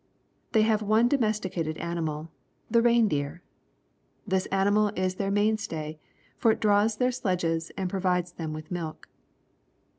They 0.53 0.63
have 0.63 0.81
one 0.81 1.07
domesticated 1.07 1.77
animal— 1.77 2.31
the 2.71 2.81
rein 2.81 3.07
deer. 3.07 3.43
This 4.25 4.47
animal 4.47 4.87
is 4.95 5.13
their 5.13 5.29
mainstay, 5.29 5.99
for 6.39 6.49
it 6.51 6.59
draws 6.59 6.97
their 6.97 7.11
sledges 7.11 7.71
and 7.77 7.87
provides 7.87 8.31
them 8.31 8.51
with 8.51 8.71
milk. 8.71 9.07